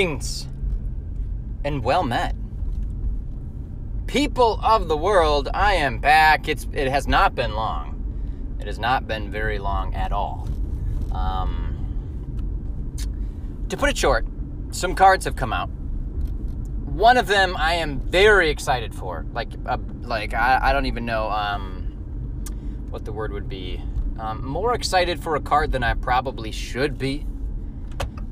Greetings 0.00 0.48
and 1.62 1.84
well 1.84 2.02
met. 2.02 2.34
People 4.06 4.58
of 4.62 4.88
the 4.88 4.96
world, 4.96 5.50
I 5.52 5.74
am 5.74 5.98
back. 5.98 6.48
It's 6.48 6.66
it 6.72 6.88
has 6.88 7.06
not 7.06 7.34
been 7.34 7.52
long. 7.52 8.56
It 8.58 8.66
has 8.66 8.78
not 8.78 9.06
been 9.06 9.30
very 9.30 9.58
long 9.58 9.92
at 9.94 10.10
all. 10.10 10.48
Um, 11.12 11.76
to 13.68 13.76
put 13.76 13.90
it 13.90 13.98
short, 13.98 14.24
some 14.70 14.94
cards 14.94 15.26
have 15.26 15.36
come 15.36 15.52
out. 15.52 15.68
One 15.68 17.18
of 17.18 17.26
them 17.26 17.54
I 17.58 17.74
am 17.74 18.00
very 18.00 18.48
excited 18.48 18.94
for. 18.94 19.26
Like, 19.34 19.50
uh, 19.66 19.76
like 20.00 20.32
I, 20.32 20.60
I 20.62 20.72
don't 20.72 20.86
even 20.86 21.04
know 21.04 21.28
um, 21.28 21.82
what 22.88 23.04
the 23.04 23.12
word 23.12 23.34
would 23.34 23.50
be. 23.50 23.82
Um, 24.18 24.48
more 24.48 24.72
excited 24.72 25.22
for 25.22 25.36
a 25.36 25.40
card 25.42 25.72
than 25.72 25.82
I 25.82 25.92
probably 25.92 26.52
should 26.52 26.96
be. 26.96 27.26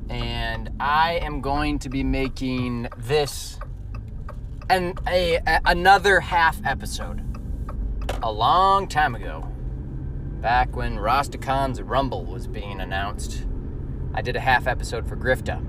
And 0.09 0.71
I 0.79 1.19
am 1.21 1.41
going 1.41 1.79
to 1.79 1.89
be 1.89 2.03
making 2.03 2.87
this 2.97 3.59
and 4.69 4.99
a, 5.07 5.35
a 5.35 5.61
another 5.65 6.19
half 6.19 6.59
episode. 6.65 7.21
A 8.23 8.31
long 8.31 8.87
time 8.87 9.15
ago, 9.15 9.47
back 10.41 10.75
when 10.75 10.97
Rastakhan's 10.97 11.81
Rumble 11.81 12.25
was 12.25 12.47
being 12.47 12.81
announced, 12.81 13.45
I 14.13 14.21
did 14.21 14.35
a 14.35 14.39
half 14.39 14.67
episode 14.67 15.07
for 15.07 15.15
Griftah. 15.15 15.61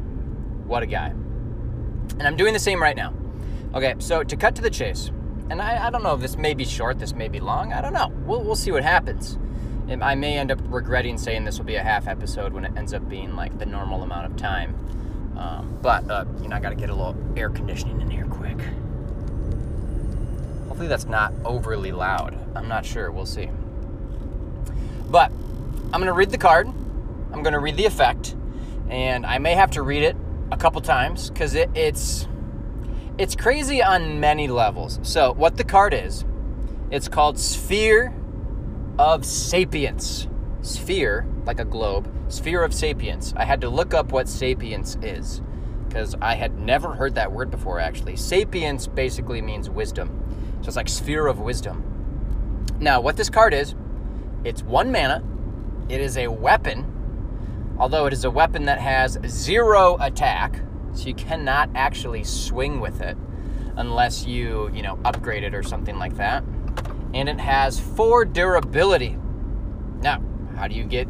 What 0.64 0.82
a 0.82 0.86
guy. 0.86 1.08
And 1.08 2.22
I'm 2.22 2.36
doing 2.36 2.52
the 2.52 2.58
same 2.58 2.82
right 2.82 2.96
now. 2.96 3.14
Okay, 3.74 3.94
so 3.98 4.22
to 4.22 4.36
cut 4.36 4.56
to 4.56 4.62
the 4.62 4.70
chase, 4.70 5.10
and 5.50 5.60
I, 5.60 5.86
I 5.86 5.90
don't 5.90 6.02
know 6.02 6.16
this 6.16 6.36
may 6.36 6.54
be 6.54 6.64
short, 6.64 6.98
this 6.98 7.14
may 7.14 7.28
be 7.28 7.40
long, 7.40 7.72
I 7.72 7.80
don't 7.80 7.92
know. 7.92 8.08
We'll, 8.26 8.42
we'll 8.42 8.56
see 8.56 8.72
what 8.72 8.82
happens. 8.82 9.38
I 9.90 10.14
may 10.14 10.38
end 10.38 10.52
up 10.52 10.60
regretting 10.64 11.18
saying 11.18 11.44
this 11.44 11.58
will 11.58 11.64
be 11.64 11.74
a 11.74 11.82
half 11.82 12.06
episode 12.06 12.52
when 12.52 12.64
it 12.64 12.72
ends 12.76 12.94
up 12.94 13.08
being 13.08 13.34
like 13.34 13.58
the 13.58 13.66
normal 13.66 14.02
amount 14.02 14.26
of 14.26 14.36
time. 14.36 14.74
Um, 15.36 15.78
but, 15.82 16.08
uh, 16.08 16.24
you 16.42 16.48
know, 16.48 16.56
I 16.56 16.60
gotta 16.60 16.76
get 16.76 16.90
a 16.90 16.94
little 16.94 17.16
air 17.36 17.50
conditioning 17.50 18.00
in 18.00 18.08
here 18.10 18.26
quick. 18.26 18.58
Hopefully 20.68 20.86
that's 20.86 21.06
not 21.06 21.32
overly 21.44 21.92
loud. 21.92 22.38
I'm 22.54 22.68
not 22.68 22.86
sure. 22.86 23.10
We'll 23.10 23.26
see. 23.26 23.50
But 25.08 25.32
I'm 25.92 26.00
gonna 26.00 26.12
read 26.12 26.30
the 26.30 26.38
card. 26.38 26.68
I'm 27.32 27.42
gonna 27.42 27.58
read 27.58 27.76
the 27.76 27.86
effect, 27.86 28.36
and 28.88 29.26
I 29.26 29.38
may 29.38 29.54
have 29.54 29.72
to 29.72 29.82
read 29.82 30.04
it 30.04 30.16
a 30.52 30.56
couple 30.56 30.80
times 30.80 31.30
because 31.30 31.54
it, 31.54 31.68
it's 31.74 32.28
it's 33.18 33.34
crazy 33.34 33.82
on 33.82 34.20
many 34.20 34.46
levels. 34.46 35.00
So 35.02 35.32
what 35.32 35.56
the 35.56 35.64
card 35.64 35.94
is, 35.94 36.24
it's 36.90 37.08
called 37.08 37.38
Sphere 37.38 38.14
of 39.00 39.24
Sapience. 39.24 40.28
Sphere, 40.60 41.26
like 41.46 41.58
a 41.58 41.64
globe, 41.64 42.06
Sphere 42.28 42.62
of 42.62 42.74
Sapience. 42.74 43.32
I 43.34 43.46
had 43.46 43.62
to 43.62 43.70
look 43.70 43.94
up 43.94 44.12
what 44.12 44.28
sapience 44.28 44.98
is 45.00 45.40
because 45.88 46.14
I 46.20 46.34
had 46.34 46.58
never 46.58 46.92
heard 46.92 47.14
that 47.14 47.32
word 47.32 47.50
before 47.50 47.80
actually. 47.80 48.16
Sapience 48.16 48.86
basically 48.86 49.40
means 49.40 49.70
wisdom. 49.70 50.10
So 50.60 50.66
it's 50.66 50.76
like 50.76 50.90
Sphere 50.90 51.28
of 51.28 51.40
Wisdom. 51.40 51.82
Now, 52.78 53.00
what 53.00 53.16
this 53.16 53.30
card 53.30 53.54
is, 53.54 53.74
it's 54.44 54.62
one 54.62 54.92
mana. 54.92 55.24
It 55.88 56.02
is 56.02 56.18
a 56.18 56.28
weapon, 56.28 56.84
although 57.78 58.04
it 58.04 58.12
is 58.12 58.24
a 58.24 58.30
weapon 58.30 58.66
that 58.66 58.80
has 58.80 59.18
zero 59.26 59.96
attack, 59.98 60.60
so 60.92 61.08
you 61.08 61.14
cannot 61.14 61.70
actually 61.74 62.22
swing 62.22 62.80
with 62.80 63.00
it 63.00 63.16
unless 63.76 64.26
you, 64.26 64.70
you 64.74 64.82
know, 64.82 64.98
upgrade 65.06 65.42
it 65.42 65.54
or 65.54 65.62
something 65.62 65.96
like 65.96 66.16
that. 66.16 66.44
And 67.12 67.28
it 67.28 67.40
has 67.40 67.80
four 67.80 68.24
durability. 68.24 69.16
Now, 70.00 70.22
how 70.56 70.68
do 70.68 70.74
you 70.74 70.84
get 70.84 71.08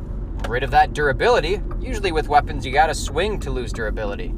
rid 0.49 0.63
of 0.63 0.71
that 0.71 0.93
durability? 0.93 1.61
Usually 1.81 2.13
with 2.13 2.29
weapons, 2.29 2.65
you 2.65 2.73
gotta 2.73 2.95
swing 2.95 3.39
to 3.41 3.51
lose 3.51 3.73
durability. 3.73 4.35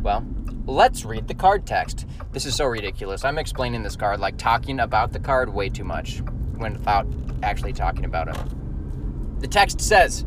Well, 0.00 0.24
let's 0.66 1.04
read 1.04 1.28
the 1.28 1.34
card 1.34 1.66
text. 1.66 2.06
This 2.32 2.46
is 2.46 2.54
so 2.54 2.66
ridiculous. 2.66 3.24
I'm 3.24 3.38
explaining 3.38 3.82
this 3.82 3.96
card 3.96 4.20
like 4.20 4.36
talking 4.38 4.80
about 4.80 5.12
the 5.12 5.20
card 5.20 5.52
way 5.52 5.68
too 5.68 5.84
much 5.84 6.20
when 6.56 6.74
without 6.74 7.06
actually 7.42 7.72
talking 7.72 8.04
about 8.04 8.28
it. 8.28 9.40
The 9.40 9.48
text 9.48 9.80
says, 9.80 10.24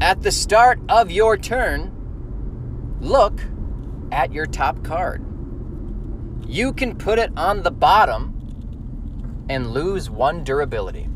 At 0.00 0.22
the 0.22 0.32
start 0.32 0.80
of 0.88 1.10
your 1.10 1.36
turn, 1.36 1.92
look 3.00 3.42
at 4.10 4.32
your 4.32 4.46
top 4.46 4.82
card. 4.82 5.24
You 6.46 6.72
can 6.72 6.96
put 6.96 7.18
it 7.18 7.30
on 7.36 7.62
the 7.62 7.70
bottom 7.70 8.37
and 9.48 9.70
lose 9.70 10.10
one 10.10 10.44
durability. 10.44 11.08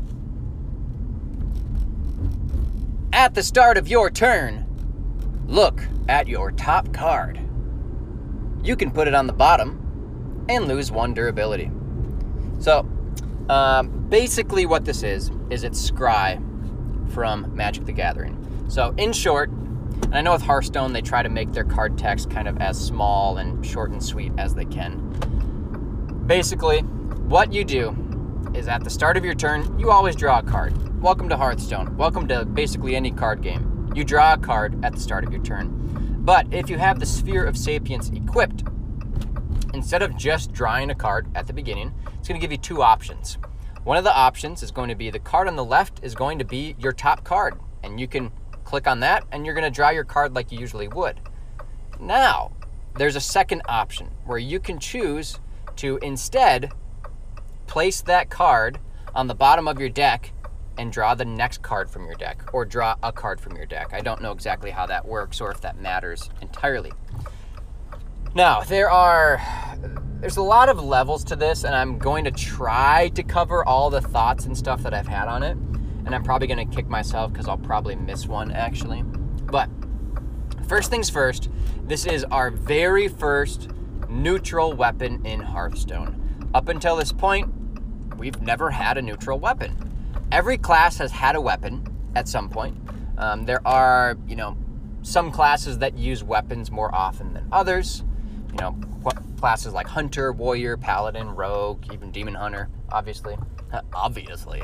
At 3.11 3.35
the 3.35 3.43
start 3.43 3.77
of 3.77 3.87
your 3.87 4.09
turn, 4.09 4.65
look 5.47 5.81
at 6.09 6.27
your 6.27 6.51
top 6.51 6.91
card. 6.93 7.39
You 8.63 8.75
can 8.75 8.91
put 8.91 9.07
it 9.07 9.13
on 9.13 9.27
the 9.27 9.33
bottom 9.33 10.45
and 10.49 10.67
lose 10.67 10.91
one 10.91 11.13
durability. 11.13 11.69
So, 12.59 12.89
um, 13.49 14.07
basically, 14.09 14.65
what 14.65 14.85
this 14.85 15.03
is, 15.03 15.31
is 15.49 15.63
it's 15.63 15.91
Scry 15.91 16.41
from 17.13 17.55
Magic 17.55 17.85
the 17.85 17.91
Gathering. 17.91 18.65
So, 18.67 18.93
in 18.97 19.13
short, 19.13 19.49
and 19.49 20.15
I 20.15 20.21
know 20.21 20.33
with 20.33 20.41
Hearthstone 20.41 20.93
they 20.93 21.01
try 21.01 21.23
to 21.23 21.29
make 21.29 21.51
their 21.51 21.63
card 21.63 21.97
text 21.97 22.29
kind 22.29 22.47
of 22.47 22.57
as 22.57 22.79
small 22.79 23.37
and 23.37 23.65
short 23.65 23.91
and 23.91 24.03
sweet 24.03 24.31
as 24.37 24.55
they 24.55 24.65
can. 24.65 24.97
Basically, 26.25 26.79
what 26.79 27.53
you 27.53 27.63
do 27.63 27.91
is 28.53 28.67
at 28.67 28.83
the 28.83 28.89
start 28.89 29.17
of 29.17 29.25
your 29.25 29.33
turn, 29.33 29.77
you 29.79 29.91
always 29.91 30.15
draw 30.15 30.39
a 30.39 30.43
card. 30.43 31.01
Welcome 31.01 31.29
to 31.29 31.37
Hearthstone. 31.37 31.97
Welcome 31.97 32.27
to 32.27 32.45
basically 32.45 32.95
any 32.95 33.11
card 33.11 33.41
game. 33.41 33.91
You 33.95 34.03
draw 34.03 34.33
a 34.33 34.37
card 34.37 34.83
at 34.85 34.93
the 34.93 34.99
start 34.99 35.23
of 35.23 35.31
your 35.31 35.41
turn. 35.41 35.69
But 36.19 36.53
if 36.53 36.69
you 36.69 36.77
have 36.77 36.99
the 36.99 37.05
Sphere 37.05 37.45
of 37.45 37.57
Sapience 37.57 38.09
equipped, 38.09 38.63
instead 39.73 40.01
of 40.01 40.15
just 40.15 40.51
drawing 40.51 40.89
a 40.89 40.95
card 40.95 41.27
at 41.35 41.47
the 41.47 41.53
beginning, 41.53 41.93
it's 42.17 42.27
going 42.27 42.39
to 42.39 42.43
give 42.43 42.51
you 42.51 42.57
two 42.57 42.81
options. 42.81 43.37
One 43.83 43.97
of 43.97 44.03
the 44.03 44.15
options 44.15 44.63
is 44.63 44.71
going 44.71 44.89
to 44.89 44.95
be 44.95 45.09
the 45.09 45.19
card 45.19 45.47
on 45.47 45.55
the 45.55 45.65
left 45.65 45.99
is 46.03 46.15
going 46.15 46.39
to 46.39 46.45
be 46.45 46.75
your 46.79 46.93
top 46.93 47.23
card, 47.23 47.59
and 47.83 47.99
you 47.99 48.07
can 48.07 48.31
click 48.63 48.87
on 48.87 49.01
that 49.01 49.25
and 49.31 49.45
you're 49.45 49.55
going 49.55 49.63
to 49.63 49.75
draw 49.75 49.89
your 49.89 50.03
card 50.03 50.33
like 50.33 50.51
you 50.51 50.59
usually 50.59 50.87
would. 50.87 51.19
Now, 51.99 52.51
there's 52.95 53.15
a 53.15 53.21
second 53.21 53.61
option 53.67 54.09
where 54.25 54.37
you 54.37 54.59
can 54.59 54.79
choose 54.79 55.39
to 55.77 55.97
instead 56.01 56.71
place 57.67 58.01
that 58.01 58.29
card 58.29 58.79
on 59.15 59.27
the 59.27 59.35
bottom 59.35 59.67
of 59.67 59.79
your 59.79 59.89
deck 59.89 60.33
and 60.77 60.91
draw 60.91 61.13
the 61.13 61.25
next 61.25 61.61
card 61.61 61.89
from 61.89 62.05
your 62.05 62.15
deck 62.15 62.43
or 62.53 62.65
draw 62.65 62.95
a 63.03 63.11
card 63.11 63.39
from 63.39 63.55
your 63.55 63.65
deck. 63.65 63.89
I 63.93 64.01
don't 64.01 64.21
know 64.21 64.31
exactly 64.31 64.71
how 64.71 64.85
that 64.87 65.05
works 65.05 65.39
or 65.39 65.51
if 65.51 65.61
that 65.61 65.79
matters 65.79 66.29
entirely. 66.41 66.91
Now, 68.35 68.61
there 68.61 68.89
are 68.89 69.39
there's 70.19 70.37
a 70.37 70.41
lot 70.41 70.69
of 70.69 70.81
levels 70.81 71.23
to 71.25 71.35
this 71.35 71.63
and 71.63 71.75
I'm 71.75 71.97
going 71.99 72.23
to 72.23 72.31
try 72.31 73.09
to 73.09 73.23
cover 73.23 73.63
all 73.65 73.89
the 73.89 74.01
thoughts 74.01 74.45
and 74.45 74.57
stuff 74.57 74.81
that 74.83 74.93
I've 74.93 75.07
had 75.07 75.27
on 75.27 75.43
it. 75.43 75.57
And 76.05 76.15
I'm 76.15 76.23
probably 76.23 76.47
going 76.47 76.67
to 76.67 76.75
kick 76.75 76.87
myself 76.87 77.33
cuz 77.33 77.47
I'll 77.47 77.57
probably 77.57 77.95
miss 77.95 78.25
one 78.25 78.51
actually. 78.51 79.03
But 79.03 79.69
first 80.67 80.89
things 80.89 81.09
first, 81.09 81.49
this 81.83 82.05
is 82.05 82.23
our 82.25 82.49
very 82.49 83.07
first 83.07 83.69
neutral 84.09 84.73
weapon 84.73 85.23
in 85.25 85.41
Hearthstone. 85.41 86.22
Up 86.53 86.69
until 86.69 86.95
this 86.95 87.11
point, 87.11 87.51
we've 88.17 88.39
never 88.41 88.69
had 88.69 88.97
a 88.97 89.01
neutral 89.01 89.39
weapon. 89.39 89.75
Every 90.31 90.57
class 90.57 90.97
has 90.97 91.11
had 91.11 91.35
a 91.35 91.41
weapon 91.41 91.83
at 92.15 92.27
some 92.27 92.47
point. 92.47 92.77
Um, 93.17 93.45
there 93.45 93.65
are, 93.67 94.17
you 94.27 94.35
know, 94.35 94.55
some 95.01 95.31
classes 95.31 95.79
that 95.79 95.97
use 95.97 96.23
weapons 96.23 96.69
more 96.69 96.93
often 96.93 97.33
than 97.33 97.47
others. 97.51 98.03
You 98.51 98.57
know, 98.59 98.77
classes 99.39 99.73
like 99.73 99.87
Hunter, 99.87 100.31
Warrior, 100.31 100.77
Paladin, 100.77 101.35
Rogue, 101.35 101.91
even 101.91 102.11
Demon 102.11 102.35
Hunter, 102.35 102.69
obviously. 102.91 103.35
obviously. 103.93 104.61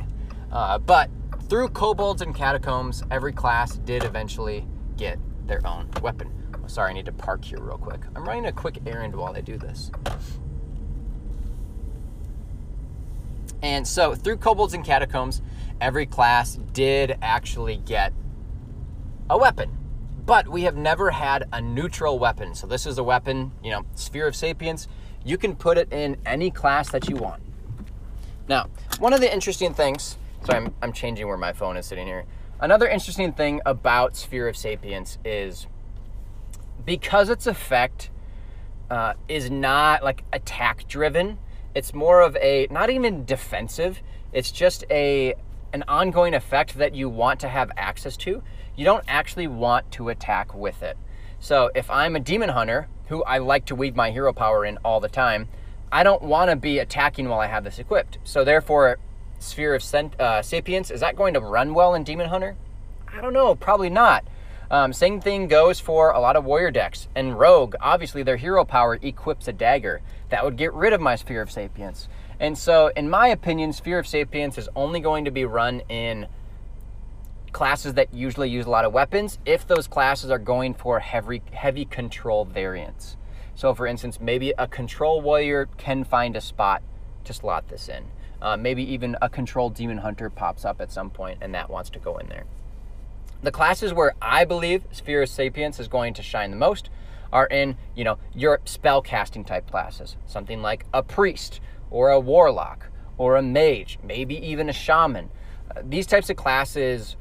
Uh, 0.52 0.78
but 0.78 1.10
through 1.50 1.70
Kobolds 1.70 2.22
and 2.22 2.36
Catacombs, 2.36 3.04
every 3.10 3.34
class 3.34 3.78
did 3.78 4.04
eventually 4.04 4.68
get 4.96 5.18
their 5.48 5.66
own 5.66 5.90
weapon. 6.02 6.32
Sorry, 6.68 6.92
I 6.92 6.94
need 6.94 7.06
to 7.06 7.12
park 7.12 7.44
here 7.44 7.60
real 7.60 7.80
quick. 7.80 8.02
I'm 8.16 8.24
running 8.28 8.46
a 8.46 8.52
quick 8.52 8.78
errand 8.86 9.16
while 9.16 9.36
I 9.36 9.42
do 9.42 9.58
this. 9.58 9.90
And 13.62 13.88
so, 13.88 14.16
through 14.16 14.38
Kobolds 14.38 14.74
and 14.74 14.84
Catacombs, 14.84 15.42
every 15.82 16.06
class 16.06 16.60
did 16.74 17.18
actually 17.22 17.78
get 17.78 18.14
a 19.30 19.38
weapon. 19.38 19.78
But 20.26 20.48
we 20.48 20.64
have 20.64 20.76
never 20.76 21.12
had 21.12 21.48
a 21.52 21.62
neutral 21.62 22.20
weapon. 22.20 22.56
So, 22.56 22.68
this 22.68 22.86
is 22.86 22.98
a 22.98 23.04
weapon, 23.04 23.52
you 23.64 23.72
know, 23.72 23.86
Sphere 23.96 24.28
of 24.28 24.36
Sapience. 24.36 24.88
You 25.26 25.38
can 25.38 25.56
put 25.56 25.78
it 25.78 25.92
in 25.92 26.18
any 26.26 26.52
class 26.52 26.90
that 26.92 27.10
you 27.10 27.18
want. 27.18 27.44
Now, 28.48 28.68
one 29.00 29.14
of 29.14 29.20
the 29.20 29.32
interesting 29.32 29.74
things, 29.74 30.18
so 30.46 30.54
I'm, 30.54 30.74
I'm 30.82 30.94
changing 30.94 31.28
where 31.28 31.38
my 31.38 31.54
phone 31.54 31.78
is 31.78 31.86
sitting 31.86 32.08
here. 32.08 32.26
Another 32.62 32.88
interesting 32.88 33.32
thing 33.32 33.62
about 33.66 34.16
Sphere 34.16 34.48
of 34.48 34.58
Sapience 34.58 35.18
is 35.24 35.68
because 36.86 37.30
its 37.30 37.46
effect 37.48 38.10
uh, 38.90 39.14
is 39.28 39.52
not 39.52 40.04
like 40.04 40.24
attack 40.34 40.88
driven, 40.88 41.38
it's 41.76 41.94
more 41.94 42.22
of 42.22 42.36
a 42.38 42.68
not 42.72 42.90
even 42.90 43.26
defensive. 43.26 44.02
It's 44.34 44.52
just 44.52 44.84
a 44.90 45.36
an 45.72 45.84
ongoing 45.88 46.34
effect 46.34 46.76
that 46.76 46.96
you 46.96 47.10
want 47.10 47.40
to 47.42 47.48
have 47.48 47.72
access 47.78 48.18
to. 48.18 48.42
You 48.76 48.86
don't 48.86 49.04
actually 49.08 49.48
want 49.48 49.92
to 49.94 50.10
attack 50.10 50.54
with 50.56 50.82
it. 50.82 50.98
So 51.40 51.70
if 51.76 51.90
I'm 51.90 52.16
a 52.16 52.20
demon 52.20 52.50
hunter 52.50 52.88
who 53.08 53.24
I 53.24 53.38
like 53.38 53.66
to 53.66 53.76
weave 53.76 53.96
my 53.96 54.12
hero 54.12 54.34
power 54.34 54.66
in 54.66 54.78
all 54.84 55.00
the 55.00 55.10
time, 55.10 55.48
I 55.92 56.04
don't 56.04 56.22
want 56.22 56.50
to 56.50 56.56
be 56.56 56.80
attacking 56.80 57.30
while 57.30 57.40
I 57.40 57.48
have 57.48 57.64
this 57.64 57.80
equipped. 57.80 58.18
So 58.24 58.44
therefore, 58.44 58.98
Sphere 59.40 59.76
of 59.76 59.84
uh, 60.20 60.42
Sapience, 60.42 60.92
is 60.92 61.00
that 61.00 61.16
going 61.16 61.34
to 61.34 61.40
run 61.40 61.74
well 61.74 61.94
in 61.96 62.04
Demon 62.04 62.30
Hunter? 62.30 62.56
I 63.08 63.22
don't 63.22 63.34
know, 63.34 63.56
probably 63.56 63.90
not. 63.90 64.26
Um, 64.72 64.94
same 64.94 65.20
thing 65.20 65.48
goes 65.48 65.80
for 65.80 66.12
a 66.12 66.20
lot 66.20 66.36
of 66.36 66.46
warrior 66.46 66.70
decks. 66.70 67.08
And 67.16 67.38
Rogue, 67.38 67.76
obviously 67.82 68.22
their 68.22 68.38
hero 68.38 68.64
power 68.64 69.00
equips 69.02 69.48
a 69.48 69.54
dagger. 69.54 70.02
That 70.30 70.46
would 70.46 70.58
get 70.58 70.74
rid 70.74 70.94
of 70.94 71.02
my 71.02 71.16
Sphere 71.16 71.42
of 71.42 71.52
Sapience. 71.52 72.08
And 72.40 72.58
so, 72.58 72.92
in 72.96 73.10
my 73.10 73.28
opinion, 73.28 73.74
Sphere 73.74 74.00
of 74.00 74.08
Sapience 74.08 74.58
is 74.58 74.70
only 74.76 75.00
going 75.00 75.26
to 75.26 75.32
be 75.32 75.44
run 75.44 75.82
in 75.90 76.28
classes 77.52 77.96
that 77.96 78.14
usually 78.14 78.50
use 78.50 78.68
a 78.68 78.70
lot 78.70 78.86
of 78.86 78.94
weapons 78.94 79.40
if 79.44 79.66
those 79.66 79.88
classes 79.88 80.30
are 80.30 80.38
going 80.38 80.76
for 80.76 81.00
heavy, 81.00 81.42
heavy 81.52 81.86
control 81.86 82.46
variants. 82.46 83.18
So, 83.56 83.74
for 83.74 83.88
instance, 83.88 84.22
maybe 84.22 84.54
a 84.58 84.68
control 84.68 85.20
warrior 85.20 85.68
can 85.78 86.04
find 86.04 86.36
a 86.36 86.42
spot 86.42 86.84
to 87.26 87.34
slot 87.34 87.68
this 87.68 87.90
in. 87.90 88.06
Uh, 88.42 88.56
maybe 88.56 88.84
even 88.84 89.18
a 89.22 89.30
control 89.30 89.70
demon 89.70 89.98
hunter 89.98 90.30
pops 90.30 90.64
up 90.64 90.80
at 90.80 90.92
some 90.92 91.10
point 91.10 91.40
and 91.42 91.54
that 91.54 91.70
wants 91.70 91.90
to 91.90 92.00
go 92.00 92.18
in 92.20 92.30
there. 92.30 92.46
The 93.42 93.52
classes 93.52 93.94
where 93.94 94.16
I 94.22 94.44
believe 94.44 94.84
Sphere 94.92 95.22
of 95.22 95.30
Sapience 95.30 95.80
is 95.80 95.88
going 95.88 96.14
to 96.16 96.22
shine 96.22 96.52
the 96.52 96.58
most 96.58 96.90
are 97.32 97.48
in, 97.48 97.78
you 97.96 98.04
know, 98.04 98.18
your 98.34 98.60
spell 98.66 99.02
casting 99.02 99.46
type 99.46 99.70
classes. 99.72 100.18
Something 100.26 100.62
like 100.62 100.86
a 100.94 101.02
priest 101.02 101.62
or 101.90 102.10
a 102.10 102.20
warlock 102.20 102.88
or 103.18 103.38
a 103.38 103.42
mage, 103.42 103.98
maybe 104.04 104.36
even 104.46 104.68
a 104.68 104.74
shaman. 104.74 105.30
Uh, 105.74 105.82
these 105.88 106.06
types 106.06 106.30
of 106.30 106.36
classes 106.36 107.16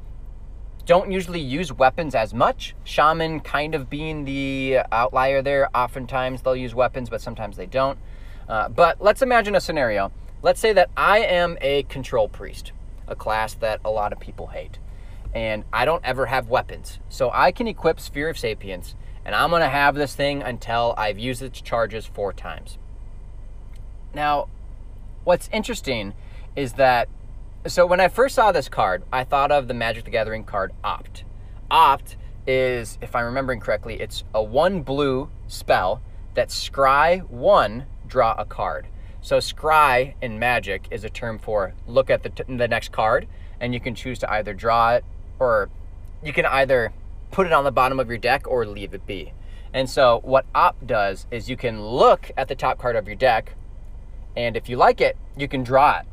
don't 0.85 1.09
usually 1.09 1.39
use 1.39 1.71
weapons 1.71 2.13
as 2.13 2.33
much. 2.33 2.75
Shaman 2.83 3.39
kind 3.39 3.73
of 3.73 3.89
being 3.89 4.25
the 4.25 4.79
outlier 4.91 5.41
there. 5.41 5.69
Oftentimes 5.73 6.41
they'll 6.41 6.55
use 6.55 6.75
weapons, 6.75 7.09
but 7.09 7.21
sometimes 7.21 7.55
they 7.55 7.67
don't. 7.67 7.97
Uh, 8.49 8.67
but 8.67 8.99
let's 8.99 9.21
imagine 9.21 9.55
a 9.55 9.61
scenario. 9.61 10.11
Let's 10.41 10.59
say 10.59 10.73
that 10.73 10.89
I 10.97 11.19
am 11.19 11.57
a 11.61 11.83
control 11.83 12.27
priest, 12.27 12.73
a 13.07 13.15
class 13.15 13.53
that 13.55 13.79
a 13.85 13.89
lot 13.89 14.11
of 14.11 14.19
people 14.19 14.47
hate 14.47 14.79
and 15.33 15.63
I 15.71 15.85
don't 15.85 16.03
ever 16.03 16.25
have 16.25 16.49
weapons. 16.49 16.99
So 17.09 17.29
I 17.33 17.51
can 17.51 17.67
equip 17.67 17.99
Sphere 17.99 18.29
of 18.29 18.37
Sapience, 18.37 18.95
and 19.25 19.35
I'm 19.35 19.49
going 19.49 19.61
to 19.61 19.69
have 19.69 19.95
this 19.95 20.15
thing 20.15 20.41
until 20.41 20.93
I've 20.97 21.19
used 21.19 21.41
its 21.41 21.61
charges 21.61 22.05
four 22.05 22.33
times. 22.33 22.77
Now, 24.13 24.47
what's 25.23 25.49
interesting 25.51 26.13
is 26.55 26.73
that, 26.73 27.07
so 27.67 27.85
when 27.85 27.99
I 27.99 28.07
first 28.07 28.35
saw 28.35 28.51
this 28.51 28.69
card, 28.69 29.03
I 29.13 29.23
thought 29.23 29.51
of 29.51 29.67
the 29.67 29.73
Magic 29.73 30.05
the 30.05 30.11
Gathering 30.11 30.43
card 30.43 30.71
Opt. 30.83 31.23
Opt 31.69 32.17
is, 32.47 32.97
if 33.01 33.15
I'm 33.15 33.25
remembering 33.25 33.59
correctly, 33.59 33.99
it's 34.01 34.23
a 34.33 34.41
one 34.41 34.81
blue 34.81 35.29
spell 35.47 36.01
that 36.33 36.49
scry 36.49 37.27
one, 37.29 37.85
draw 38.07 38.33
a 38.37 38.45
card. 38.45 38.87
So 39.21 39.37
scry 39.37 40.15
in 40.21 40.39
Magic 40.39 40.87
is 40.89 41.03
a 41.03 41.09
term 41.09 41.37
for 41.37 41.73
look 41.85 42.09
at 42.09 42.23
the, 42.23 42.29
t- 42.29 42.43
the 42.47 42.67
next 42.67 42.91
card, 42.91 43.27
and 43.59 43.73
you 43.73 43.79
can 43.79 43.93
choose 43.93 44.17
to 44.19 44.31
either 44.31 44.53
draw 44.53 44.95
it 44.95 45.05
or 45.39 45.69
you 46.23 46.33
can 46.33 46.45
either 46.45 46.91
put 47.31 47.47
it 47.47 47.53
on 47.53 47.63
the 47.63 47.71
bottom 47.71 47.99
of 47.99 48.09
your 48.09 48.17
deck 48.17 48.47
or 48.47 48.65
leave 48.65 48.93
it 48.93 49.05
be. 49.07 49.33
And 49.73 49.89
so 49.89 50.21
what 50.23 50.45
op 50.55 50.85
does 50.85 51.27
is 51.31 51.49
you 51.49 51.57
can 51.57 51.81
look 51.81 52.31
at 52.35 52.47
the 52.47 52.55
top 52.55 52.79
card 52.79 52.95
of 52.95 53.07
your 53.07 53.15
deck, 53.15 53.55
and 54.35 54.57
if 54.57 54.69
you 54.69 54.77
like 54.77 55.01
it, 55.01 55.17
you 55.37 55.47
can 55.47 55.63
draw 55.63 55.99
it. 55.99 56.05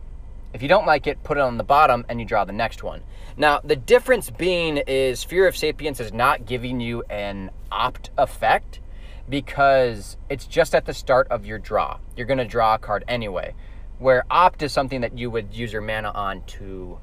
If 0.52 0.62
you 0.62 0.68
don't 0.68 0.86
like 0.86 1.06
it, 1.06 1.22
put 1.22 1.36
it 1.36 1.40
on 1.40 1.58
the 1.58 1.64
bottom 1.64 2.04
and 2.08 2.18
you 2.18 2.26
draw 2.26 2.44
the 2.44 2.52
next 2.52 2.82
one. 2.82 3.02
Now, 3.36 3.60
the 3.62 3.76
difference 3.76 4.30
being 4.30 4.78
is 4.78 5.20
Sphere 5.20 5.46
of 5.46 5.56
Sapience 5.56 6.00
is 6.00 6.12
not 6.12 6.46
giving 6.46 6.80
you 6.80 7.02
an 7.10 7.50
opt 7.70 8.10
effect 8.16 8.80
because 9.28 10.16
it's 10.30 10.46
just 10.46 10.74
at 10.74 10.86
the 10.86 10.94
start 10.94 11.28
of 11.28 11.44
your 11.44 11.58
draw. 11.58 11.98
You're 12.16 12.26
going 12.26 12.38
to 12.38 12.46
draw 12.46 12.76
a 12.76 12.78
card 12.78 13.04
anyway. 13.06 13.54
Where 13.98 14.24
opt 14.30 14.62
is 14.62 14.72
something 14.72 15.02
that 15.02 15.18
you 15.18 15.30
would 15.30 15.52
use 15.52 15.72
your 15.72 15.82
mana 15.82 16.10
on 16.10 16.42
to 16.44 16.98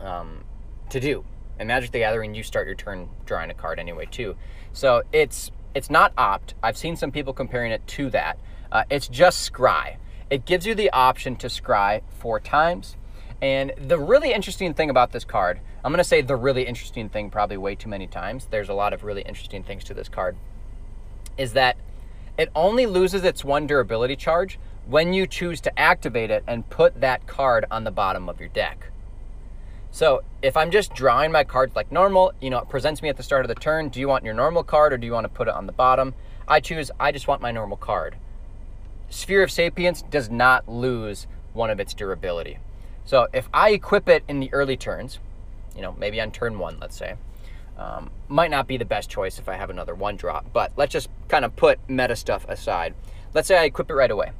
um, 0.00 0.44
to 0.94 1.00
do. 1.00 1.24
In 1.60 1.66
Magic 1.66 1.90
the 1.90 1.98
Gathering, 1.98 2.34
you 2.34 2.42
start 2.42 2.66
your 2.66 2.74
turn 2.76 3.08
drawing 3.26 3.50
a 3.50 3.54
card 3.54 3.78
anyway 3.78 4.06
too. 4.10 4.36
So 4.72 5.02
it's 5.12 5.50
it's 5.74 5.90
not 5.90 6.12
opt. 6.16 6.54
I've 6.62 6.76
seen 6.76 6.96
some 6.96 7.10
people 7.10 7.32
comparing 7.32 7.72
it 7.72 7.86
to 7.88 8.10
that. 8.10 8.38
Uh, 8.70 8.84
it's 8.90 9.08
just 9.08 9.52
scry. 9.52 9.96
It 10.30 10.46
gives 10.46 10.66
you 10.66 10.74
the 10.74 10.90
option 10.90 11.36
to 11.36 11.48
scry 11.48 12.02
four 12.18 12.40
times. 12.40 12.96
And 13.42 13.72
the 13.76 13.98
really 13.98 14.32
interesting 14.32 14.72
thing 14.72 14.88
about 14.88 15.10
this 15.10 15.24
card, 15.24 15.60
I'm 15.84 15.90
going 15.90 15.98
to 15.98 16.04
say 16.04 16.22
the 16.22 16.36
really 16.36 16.64
interesting 16.64 17.08
thing 17.08 17.28
probably 17.28 17.56
way 17.56 17.74
too 17.74 17.88
many 17.88 18.06
times. 18.06 18.46
There's 18.50 18.68
a 18.68 18.74
lot 18.74 18.92
of 18.92 19.02
really 19.02 19.22
interesting 19.22 19.64
things 19.64 19.82
to 19.84 19.94
this 19.94 20.08
card. 20.08 20.36
Is 21.36 21.52
that 21.54 21.76
it 22.38 22.50
only 22.54 22.86
loses 22.86 23.24
its 23.24 23.44
one 23.44 23.66
durability 23.66 24.16
charge 24.16 24.58
when 24.86 25.12
you 25.12 25.26
choose 25.26 25.60
to 25.62 25.78
activate 25.78 26.30
it 26.30 26.44
and 26.46 26.68
put 26.70 27.00
that 27.00 27.26
card 27.26 27.64
on 27.70 27.82
the 27.82 27.90
bottom 27.90 28.28
of 28.28 28.38
your 28.38 28.48
deck. 28.50 28.90
So 29.94 30.24
if 30.42 30.56
I'm 30.56 30.72
just 30.72 30.92
drawing 30.92 31.30
my 31.30 31.44
cards 31.44 31.76
like 31.76 31.92
normal, 31.92 32.32
you 32.40 32.50
know, 32.50 32.58
it 32.58 32.68
presents 32.68 33.00
me 33.00 33.10
at 33.10 33.16
the 33.16 33.22
start 33.22 33.44
of 33.44 33.48
the 33.48 33.54
turn. 33.54 33.90
Do 33.90 34.00
you 34.00 34.08
want 34.08 34.24
your 34.24 34.34
normal 34.34 34.64
card 34.64 34.92
or 34.92 34.98
do 34.98 35.06
you 35.06 35.12
want 35.12 35.24
to 35.24 35.28
put 35.28 35.46
it 35.46 35.54
on 35.54 35.66
the 35.66 35.72
bottom? 35.72 36.14
I 36.48 36.58
choose, 36.58 36.90
I 36.98 37.12
just 37.12 37.28
want 37.28 37.40
my 37.40 37.52
normal 37.52 37.76
card. 37.76 38.16
Sphere 39.08 39.44
of 39.44 39.52
Sapience 39.52 40.02
does 40.02 40.28
not 40.28 40.68
lose 40.68 41.28
one 41.52 41.70
of 41.70 41.78
its 41.78 41.94
durability. 41.94 42.58
So 43.04 43.28
if 43.32 43.48
I 43.54 43.70
equip 43.70 44.08
it 44.08 44.24
in 44.26 44.40
the 44.40 44.52
early 44.52 44.76
turns, 44.76 45.20
you 45.76 45.82
know, 45.82 45.94
maybe 45.96 46.20
on 46.20 46.32
turn 46.32 46.58
one, 46.58 46.78
let's 46.80 46.96
say, 46.96 47.14
um, 47.78 48.10
might 48.26 48.50
not 48.50 48.66
be 48.66 48.76
the 48.76 48.84
best 48.84 49.08
choice 49.08 49.38
if 49.38 49.48
I 49.48 49.54
have 49.54 49.70
another 49.70 49.94
one 49.94 50.16
drop, 50.16 50.52
but 50.52 50.72
let's 50.76 50.92
just 50.92 51.08
kind 51.28 51.44
of 51.44 51.54
put 51.54 51.78
meta 51.88 52.16
stuff 52.16 52.44
aside. 52.48 52.94
Let's 53.32 53.46
say 53.46 53.56
I 53.56 53.64
equip 53.66 53.90
it 53.90 53.94
right 53.94 54.10
away. 54.10 54.32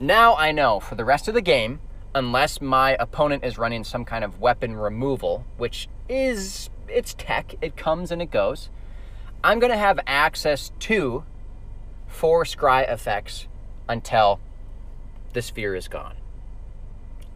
Now 0.00 0.34
I 0.34 0.50
know 0.50 0.80
for 0.80 0.96
the 0.96 1.04
rest 1.04 1.28
of 1.28 1.34
the 1.34 1.40
game, 1.40 1.78
unless 2.14 2.60
my 2.60 2.96
opponent 2.98 3.44
is 3.44 3.58
running 3.58 3.84
some 3.84 4.04
kind 4.04 4.24
of 4.24 4.40
weapon 4.40 4.76
removal, 4.76 5.44
which 5.56 5.88
is 6.08 6.70
it's 6.88 7.14
tech, 7.14 7.54
it 7.60 7.76
comes 7.76 8.10
and 8.10 8.20
it 8.20 8.30
goes. 8.30 8.68
I'm 9.42 9.58
going 9.58 9.72
to 9.72 9.78
have 9.78 9.98
access 10.06 10.70
to 10.80 11.24
four 12.06 12.44
scry 12.44 12.90
effects 12.90 13.48
until 13.88 14.40
the 15.32 15.42
sphere 15.42 15.74
is 15.74 15.88
gone. 15.88 16.14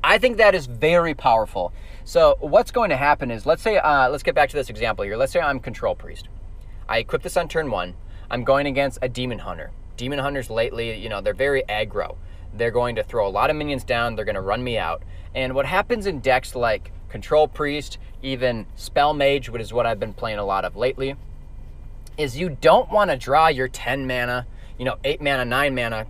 I 0.05 0.19
think 0.19 0.37
that 0.37 0.55
is 0.55 0.67
very 0.67 1.15
powerful. 1.15 1.73
So 2.05 2.37
what's 2.39 2.71
going 2.71 2.91
to 2.91 2.97
happen 2.97 3.33
is, 3.33 3.45
let's 3.47 3.63
say, 3.63 3.79
uh, 3.79 4.09
let's 4.09 4.23
get 4.23 4.37
back 4.37 4.51
to 4.51 4.57
this 4.57 4.71
example 4.71 5.05
here. 5.05 5.17
Let's 5.17 5.33
say 5.33 5.41
I'm 5.41 5.59
control 5.59 5.97
priest. 5.97 6.29
I 6.89 6.99
equip 6.99 7.23
this 7.23 7.37
on 7.37 7.49
turn 7.49 7.71
one. 7.71 7.95
I'm 8.31 8.45
going 8.45 8.67
against 8.67 8.99
a 9.03 9.09
demon 9.09 9.41
hunter. 9.41 9.73
Demon 9.97 10.21
hunters 10.21 10.51
lately, 10.51 10.97
you 10.97 11.09
know, 11.09 11.21
they're 11.21 11.35
very 11.35 11.65
aggro. 11.69 12.17
They're 12.55 12.71
going 12.71 12.97
to 12.97 13.03
throw 13.03 13.27
a 13.27 13.31
lot 13.31 13.51
of 13.51 13.57
minions 13.57 13.85
down. 13.85 14.17
They're 14.17 14.25
going 14.25 14.35
to 14.35 14.41
run 14.41 14.63
me 14.65 14.79
out. 14.79 15.03
And 15.35 15.55
what 15.55 15.67
happens 15.67 16.07
in 16.07 16.21
decks 16.21 16.55
like 16.55 16.93
Control 17.09 17.49
Priest, 17.49 17.99
even 18.23 18.67
Spell 18.75 19.15
Mage, 19.15 19.49
which 19.49 19.63
is 19.63 19.73
what 19.73 19.87
I've 19.87 20.01
been 20.01 20.15
playing 20.15 20.39
a 20.39 20.45
lot 20.45 20.65
of 20.65 20.77
lately, 20.77 21.17
is 22.17 22.39
you 22.39 22.57
don't 22.61 22.91
want 22.91 23.11
to 23.11 23.17
draw 23.17 23.49
your 23.49 23.69
10 23.69 24.07
mana, 24.07 24.47
you 24.79 24.85
know, 24.85 24.97
8 25.05 25.21
mana, 25.21 25.45
9 25.45 25.75
mana 25.75 26.07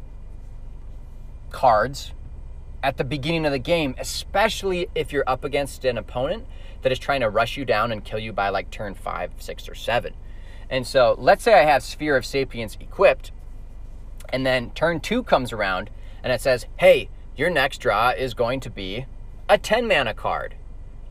cards 1.51 2.13
at 2.83 2.97
the 2.97 3.05
beginning 3.05 3.45
of 3.45 3.53
the 3.53 3.59
game, 3.59 3.95
especially 3.99 4.89
if 4.95 5.13
you're 5.13 5.29
up 5.29 5.43
against 5.43 5.85
an 5.85 5.99
opponent 5.99 6.47
that 6.83 6.93
is 6.93 6.99
trying 6.99 7.21
to 7.21 7.29
rush 7.29 7.57
you 7.57 7.65
down 7.65 7.91
and 7.91 8.05
kill 8.05 8.19
you 8.19 8.33
by 8.33 8.49
like 8.49 8.71
turn 8.71 8.95
5, 8.95 9.33
6, 9.39 9.69
or 9.69 9.75
7. 9.75 10.15
And 10.71 10.87
so 10.87 11.17
let's 11.19 11.43
say 11.43 11.55
I 11.55 11.65
have 11.65 11.83
Sphere 11.83 12.17
of 12.17 12.25
Sapience 12.25 12.77
equipped, 12.81 13.33
and 14.29 14.47
then 14.47 14.71
turn 14.71 15.01
2 15.01 15.25
comes 15.25 15.53
around 15.53 15.91
and 16.27 16.33
it 16.33 16.41
says, 16.41 16.67
hey, 16.79 17.09
your 17.37 17.49
next 17.51 17.79
draw 17.79 18.11
is 18.11 18.35
going 18.35 18.59
to 18.59 18.69
be 18.69 19.07
a 19.49 19.57
10 19.57 19.87
mana 19.87 20.13
card. 20.13 20.57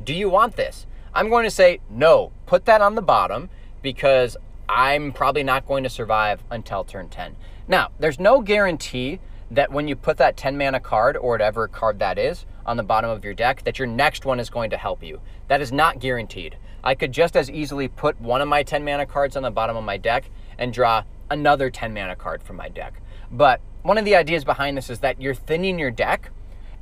Do 0.04 0.14
you 0.14 0.30
want 0.30 0.58
this? 0.58 0.88
I'm 1.14 1.30
going 1.30 1.46
to 1.46 1.50
say, 1.50 1.80
no, 1.90 2.34
put 2.46 2.66
that 2.66 2.82
on 2.82 2.96
the 2.96 3.02
bottom 3.02 3.50
because 3.82 4.36
I'm 4.68 5.14
probably 5.14 5.42
not 5.42 5.66
going 5.66 5.84
to 5.86 5.90
survive 5.90 6.44
until 6.52 6.84
turn 6.84 7.08
10. 7.08 7.38
Now, 7.66 7.92
there's 7.98 8.20
no 8.20 8.42
guarantee 8.42 9.22
that 9.50 9.72
when 9.72 9.88
you 9.88 9.96
put 9.96 10.18
that 10.18 10.36
10 10.36 10.58
mana 10.58 10.82
card 10.82 11.16
or 11.16 11.30
whatever 11.30 11.70
card 11.70 11.98
that 12.00 12.20
is 12.20 12.46
on 12.66 12.76
the 12.76 12.84
bottom 12.84 13.10
of 13.10 13.24
your 13.24 13.34
deck, 13.34 13.64
that 13.64 13.80
your 13.80 13.88
next 13.88 14.26
one 14.26 14.42
is 14.42 14.50
going 14.50 14.72
to 14.72 14.78
help 14.78 15.02
you. 15.02 15.22
That 15.48 15.62
is 15.62 15.72
not 15.72 16.00
guaranteed. 16.00 16.58
I 16.84 16.94
could 16.94 17.14
just 17.14 17.38
as 17.38 17.50
easily 17.50 17.88
put 17.88 18.20
one 18.20 18.42
of 18.42 18.50
my 18.50 18.64
10 18.64 18.84
mana 18.84 19.06
cards 19.06 19.38
on 19.38 19.44
the 19.44 19.50
bottom 19.50 19.78
of 19.78 19.86
my 19.86 19.96
deck 19.96 20.30
and 20.58 20.74
draw 20.74 21.04
another 21.32 21.70
10 21.70 21.94
mana 21.94 22.18
card 22.18 22.44
from 22.44 22.58
my 22.58 22.68
deck. 22.68 22.96
But 23.32 23.62
one 23.84 23.98
of 23.98 24.06
the 24.06 24.16
ideas 24.16 24.44
behind 24.44 24.78
this 24.78 24.90
is 24.90 25.00
that 25.00 25.22
you're 25.22 25.36
thinning 25.36 25.78
your 25.80 25.92
deck 25.92 26.32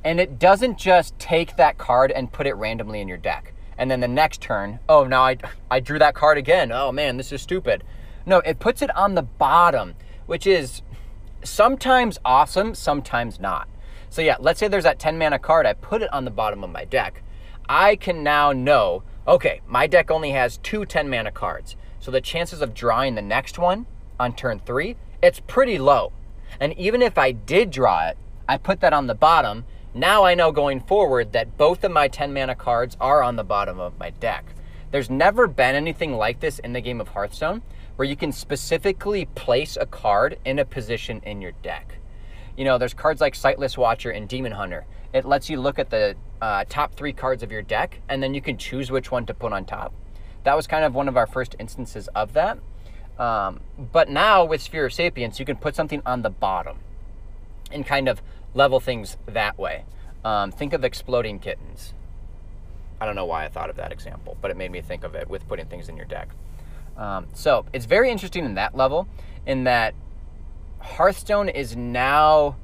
and 0.04 0.20
it 0.20 0.38
doesn't 0.38 0.78
just 0.78 1.18
take 1.18 1.56
that 1.56 1.78
card 1.78 2.12
and 2.12 2.32
put 2.32 2.46
it 2.46 2.54
randomly 2.54 3.00
in 3.00 3.08
your 3.08 3.18
deck. 3.18 3.54
And 3.76 3.90
then 3.90 4.00
the 4.00 4.08
next 4.08 4.40
turn, 4.40 4.78
oh, 4.88 5.04
now 5.04 5.22
I, 5.24 5.38
I 5.70 5.80
drew 5.80 5.98
that 5.98 6.14
card 6.14 6.38
again. 6.38 6.70
Oh 6.70 6.92
man, 6.92 7.16
this 7.16 7.32
is 7.32 7.42
stupid. 7.42 7.82
No, 8.26 8.38
it 8.40 8.58
puts 8.58 8.82
it 8.82 8.94
on 8.96 9.14
the 9.14 9.22
bottom, 9.22 9.94
which 10.26 10.46
is 10.46 10.82
sometimes 11.42 12.18
awesome, 12.24 12.74
sometimes 12.74 13.40
not. 13.40 13.68
So 14.10 14.22
yeah, 14.22 14.36
let's 14.38 14.60
say 14.60 14.68
there's 14.68 14.84
that 14.84 14.98
10 14.98 15.18
mana 15.18 15.38
card. 15.38 15.66
I 15.66 15.72
put 15.72 16.02
it 16.02 16.12
on 16.12 16.24
the 16.24 16.30
bottom 16.30 16.62
of 16.62 16.70
my 16.70 16.84
deck. 16.84 17.22
I 17.68 17.96
can 17.96 18.22
now 18.22 18.52
know, 18.52 19.02
okay, 19.26 19.60
my 19.66 19.86
deck 19.86 20.10
only 20.10 20.30
has 20.30 20.58
two 20.58 20.84
10 20.84 21.08
mana 21.08 21.32
cards. 21.32 21.76
So 21.98 22.10
the 22.10 22.20
chances 22.20 22.60
of 22.60 22.74
drawing 22.74 23.14
the 23.14 23.22
next 23.22 23.58
one 23.58 23.86
on 24.20 24.34
turn 24.34 24.60
three, 24.60 24.96
it's 25.22 25.40
pretty 25.40 25.78
low. 25.78 26.12
And 26.60 26.72
even 26.78 27.02
if 27.02 27.18
I 27.18 27.32
did 27.32 27.70
draw 27.70 28.08
it, 28.08 28.16
I 28.48 28.56
put 28.56 28.80
that 28.80 28.92
on 28.92 29.06
the 29.06 29.14
bottom. 29.14 29.64
Now 29.94 30.24
I 30.24 30.34
know 30.34 30.52
going 30.52 30.80
forward 30.80 31.32
that 31.32 31.56
both 31.56 31.84
of 31.84 31.92
my 31.92 32.08
10 32.08 32.32
mana 32.32 32.54
cards 32.54 32.96
are 33.00 33.22
on 33.22 33.36
the 33.36 33.44
bottom 33.44 33.78
of 33.78 33.98
my 33.98 34.10
deck. 34.10 34.44
There's 34.90 35.10
never 35.10 35.46
been 35.46 35.74
anything 35.74 36.12
like 36.12 36.40
this 36.40 36.58
in 36.58 36.72
the 36.72 36.80
game 36.80 37.00
of 37.00 37.08
Hearthstone 37.08 37.62
where 37.96 38.06
you 38.06 38.16
can 38.16 38.32
specifically 38.32 39.24
place 39.24 39.76
a 39.80 39.86
card 39.86 40.38
in 40.44 40.58
a 40.58 40.64
position 40.64 41.20
in 41.24 41.40
your 41.40 41.52
deck. 41.62 41.98
You 42.56 42.64
know, 42.64 42.78
there's 42.78 42.94
cards 42.94 43.20
like 43.20 43.34
Sightless 43.34 43.76
Watcher 43.76 44.10
and 44.10 44.28
Demon 44.28 44.52
Hunter. 44.52 44.86
It 45.12 45.24
lets 45.24 45.48
you 45.48 45.60
look 45.60 45.78
at 45.78 45.90
the 45.90 46.16
uh, 46.40 46.64
top 46.68 46.94
three 46.94 47.12
cards 47.12 47.42
of 47.42 47.50
your 47.50 47.62
deck, 47.62 48.00
and 48.08 48.22
then 48.22 48.34
you 48.34 48.40
can 48.40 48.58
choose 48.58 48.90
which 48.90 49.10
one 49.10 49.26
to 49.26 49.34
put 49.34 49.52
on 49.52 49.64
top. 49.64 49.92
That 50.44 50.56
was 50.56 50.66
kind 50.66 50.84
of 50.84 50.94
one 50.94 51.08
of 51.08 51.16
our 51.16 51.26
first 51.26 51.56
instances 51.58 52.08
of 52.14 52.32
that. 52.34 52.58
Um, 53.18 53.60
but 53.92 54.08
now 54.08 54.44
with 54.44 54.60
Sphere 54.60 54.86
of 54.86 54.92
Sapience, 54.92 55.38
you 55.38 55.46
can 55.46 55.56
put 55.56 55.76
something 55.76 56.02
on 56.04 56.22
the 56.22 56.30
bottom 56.30 56.78
and 57.70 57.86
kind 57.86 58.08
of 58.08 58.20
level 58.54 58.80
things 58.80 59.16
that 59.26 59.58
way. 59.58 59.84
Um, 60.24 60.50
think 60.50 60.72
of 60.72 60.84
exploding 60.84 61.38
kittens. 61.38 61.94
I 63.00 63.06
don't 63.06 63.16
know 63.16 63.26
why 63.26 63.44
I 63.44 63.48
thought 63.48 63.70
of 63.70 63.76
that 63.76 63.92
example, 63.92 64.36
but 64.40 64.50
it 64.50 64.56
made 64.56 64.70
me 64.70 64.80
think 64.80 65.04
of 65.04 65.14
it 65.14 65.28
with 65.28 65.46
putting 65.48 65.66
things 65.66 65.88
in 65.88 65.96
your 65.96 66.06
deck. 66.06 66.28
Um, 66.96 67.26
so 67.34 67.66
it's 67.72 67.86
very 67.86 68.10
interesting 68.10 68.44
in 68.44 68.54
that 68.54 68.76
level, 68.76 69.08
in 69.46 69.64
that 69.64 69.94
Hearthstone 70.80 71.48
is 71.48 71.76
now, 71.76 72.56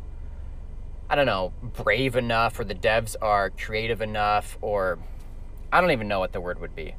I 1.08 1.16
don't 1.16 1.26
know, 1.26 1.52
brave 1.62 2.16
enough, 2.16 2.58
or 2.58 2.64
the 2.64 2.74
devs 2.74 3.16
are 3.20 3.50
creative 3.50 4.00
enough, 4.00 4.56
or 4.60 4.98
I 5.72 5.80
don't 5.80 5.90
even 5.90 6.08
know 6.08 6.20
what 6.20 6.32
the 6.32 6.40
word 6.40 6.60
would 6.60 6.76
be, 6.76 6.94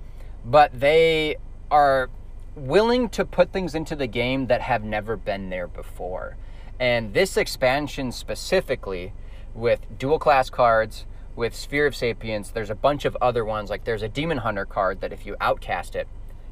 but 0.46 0.78
they 0.78 1.38
are 1.70 2.10
willing 2.56 3.10
to 3.10 3.26
put 3.26 3.52
things 3.52 3.76
into 3.76 3.96
the 3.96 4.08
game 4.08 4.48
that 4.48 4.62
have 4.62 4.84
never 4.84 5.16
been 5.16 5.50
there 5.50 5.68
before. 5.68 6.38
And 6.80 7.14
this 7.14 7.38
expansion 7.38 8.12
specifically, 8.12 9.14
with 9.54 9.98
dual 9.98 10.20
class 10.20 10.50
cards, 10.50 11.06
with 11.36 11.56
Sphere 11.56 11.88
of 11.88 11.96
Sapience, 11.96 12.50
there's 12.50 12.70
a 12.70 12.76
bunch 12.76 13.06
of 13.06 13.18
other 13.22 13.46
ones. 13.46 13.70
Like 13.70 13.84
there's 13.84 14.04
a 14.04 14.10
Demon 14.10 14.40
Hunter 14.40 14.66
card 14.66 15.02
that 15.02 15.14
if 15.14 15.26
you 15.26 15.36
outcast 15.40 15.96
it, 15.96 16.08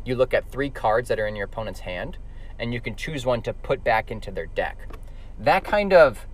you 0.05 0.15
look 0.15 0.33
at 0.33 0.51
three 0.51 0.69
cards 0.69 1.09
that 1.09 1.19
are 1.19 1.27
in 1.27 1.35
your 1.35 1.45
opponent's 1.45 1.81
hand, 1.81 2.17
and 2.57 2.73
you 2.73 2.79
can 2.79 2.95
choose 2.95 3.25
one 3.25 3.41
to 3.41 3.53
put 3.53 3.83
back 3.83 4.09
into 4.11 4.31
their 4.31 4.45
deck. 4.47 4.77
That 5.37 5.63
kind 5.63 5.93
of 5.93 6.27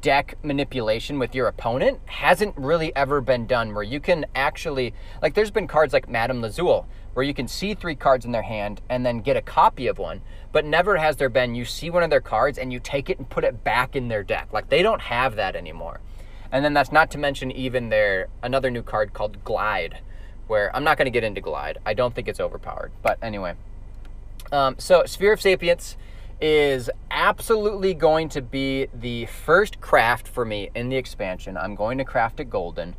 deck 0.00 0.36
manipulation 0.42 1.18
with 1.18 1.34
your 1.34 1.46
opponent 1.46 1.98
hasn't 2.06 2.56
really 2.56 2.94
ever 2.94 3.20
been 3.20 3.46
done 3.46 3.74
where 3.74 3.82
you 3.82 4.00
can 4.00 4.26
actually 4.34 4.92
like 5.22 5.34
there's 5.34 5.50
been 5.50 5.66
cards 5.66 5.92
like 5.92 6.08
Madame 6.08 6.42
Lazul 6.42 6.84
where 7.14 7.24
you 7.24 7.34
can 7.34 7.48
see 7.48 7.74
three 7.74 7.94
cards 7.94 8.24
in 8.24 8.32
their 8.32 8.42
hand 8.42 8.80
and 8.88 9.04
then 9.04 9.20
get 9.20 9.36
a 9.36 9.42
copy 9.42 9.86
of 9.88 9.98
one, 9.98 10.20
but 10.52 10.64
never 10.64 10.96
has 10.96 11.16
there 11.16 11.28
been 11.28 11.54
you 11.54 11.64
see 11.64 11.90
one 11.90 12.02
of 12.02 12.10
their 12.10 12.20
cards 12.20 12.58
and 12.58 12.72
you 12.72 12.78
take 12.78 13.10
it 13.10 13.18
and 13.18 13.28
put 13.28 13.44
it 13.44 13.64
back 13.64 13.96
in 13.96 14.08
their 14.08 14.22
deck. 14.22 14.48
Like 14.52 14.68
they 14.68 14.82
don't 14.82 15.00
have 15.00 15.36
that 15.36 15.56
anymore. 15.56 16.00
And 16.52 16.64
then 16.64 16.74
that's 16.74 16.92
not 16.92 17.10
to 17.12 17.18
mention 17.18 17.50
even 17.52 17.88
their 17.88 18.28
another 18.42 18.70
new 18.70 18.82
card 18.82 19.12
called 19.12 19.42
Glide, 19.44 19.98
where 20.46 20.74
I'm 20.74 20.84
not 20.84 20.98
going 20.98 21.06
to 21.06 21.10
get 21.10 21.24
into 21.24 21.40
Glide. 21.40 21.78
I 21.86 21.94
don't 21.94 22.14
think 22.14 22.28
it's 22.28 22.40
overpowered. 22.40 22.90
But 23.02 23.18
anyway. 23.22 23.54
Um, 24.50 24.76
so 24.78 25.04
Sphere 25.04 25.32
of 25.32 25.40
Sapience 25.40 25.96
is 26.40 26.88
absolutely 27.10 27.92
going 27.92 28.28
to 28.30 28.40
be 28.40 28.88
the 28.94 29.26
first 29.26 29.80
craft 29.80 30.26
for 30.26 30.44
me 30.44 30.70
in 30.74 30.88
the 30.88 30.96
expansion. 30.96 31.56
I'm 31.56 31.74
going 31.74 31.98
to 31.98 32.04
craft 32.04 32.40
it 32.40 32.48
golden. 32.48 32.96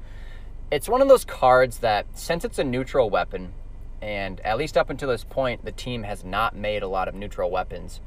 It's 0.69 0.87
one 0.87 1.01
of 1.01 1.07
those 1.07 1.25
cards 1.25 1.79
that, 1.79 2.05
since 2.17 2.45
it's 2.45 2.59
a 2.59 2.63
neutral 2.63 3.09
weapon, 3.09 3.53
and 4.01 4.39
at 4.41 4.57
least 4.57 4.77
up 4.77 4.89
until 4.89 5.09
this 5.09 5.23
point, 5.23 5.65
the 5.65 5.71
team 5.71 6.03
has 6.03 6.23
not 6.23 6.55
made 6.55 6.83
a 6.83 6.87
lot 6.87 7.07
of 7.07 7.15
neutral 7.15 7.49
weapons. 7.49 7.99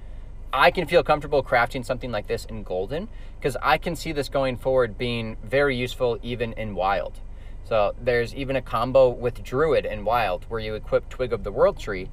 I 0.53 0.71
can 0.71 0.87
feel 0.87 1.03
comfortable 1.03 1.43
crafting 1.43 1.85
something 1.85 2.13
like 2.13 2.29
this 2.29 2.45
in 2.45 2.63
golden 2.63 3.09
because 3.39 3.57
I 3.61 3.77
can 3.77 3.97
see 3.97 4.13
this 4.13 4.29
going 4.29 4.57
forward 4.57 4.97
being 4.97 5.37
very 5.43 5.77
useful 5.77 6.19
even 6.23 6.53
in 6.53 6.77
wild. 6.77 7.19
So 7.65 7.95
there's 8.01 8.35
even 8.35 8.55
a 8.55 8.63
combo 8.63 9.09
with 9.09 9.43
Druid 9.43 9.85
in 9.85 10.05
wild 10.05 10.45
where 10.49 10.61
you 10.61 10.75
equip 10.75 11.09
Twig 11.09 11.33
of 11.33 11.43
the 11.43 11.51
World 11.51 11.79
Tree 11.79 12.09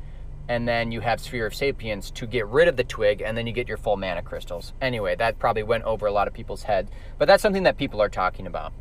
and 0.47 0.67
then 0.67 0.91
you 0.91 1.01
have 1.01 1.19
Sphere 1.19 1.45
of 1.45 1.55
Sapience 1.55 2.11
to 2.11 2.27
get 2.27 2.45
rid 2.47 2.67
of 2.67 2.75
the 2.77 2.83
twig, 2.83 3.21
and 3.21 3.37
then 3.37 3.47
you 3.47 3.53
get 3.53 3.67
your 3.67 3.77
full 3.77 3.97
mana 3.97 4.21
crystals. 4.21 4.73
Anyway, 4.81 5.15
that 5.15 5.39
probably 5.39 5.63
went 5.63 5.83
over 5.83 6.05
a 6.05 6.11
lot 6.11 6.27
of 6.27 6.33
people's 6.33 6.63
heads, 6.63 6.91
but 7.17 7.27
that's 7.27 7.41
something 7.41 7.63
that 7.63 7.77
people 7.77 8.01
are 8.01 8.09
talking 8.09 8.47
about. 8.47 8.73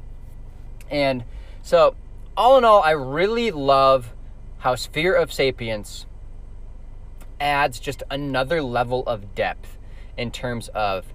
And 0.91 1.25
so, 1.63 1.95
all 2.37 2.59
in 2.59 2.65
all, 2.65 2.83
I 2.83 2.91
really 2.91 3.51
love 3.51 4.13
how 4.59 4.75
Sphere 4.75 5.15
of 5.15 5.33
Sapience 5.33 6.07
adds 7.41 7.81
just 7.81 8.03
another 8.11 8.63
level 8.63 9.03
of 9.07 9.35
depth 9.35 9.79
in 10.17 10.31
terms 10.31 10.69
of 10.69 11.07